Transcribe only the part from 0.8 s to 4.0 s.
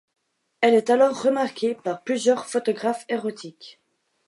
alors remarquée par plusieurs photographes érotiques.